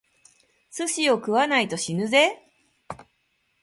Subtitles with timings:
[0.71, 2.41] 寿司を食わないと死ぬぜ！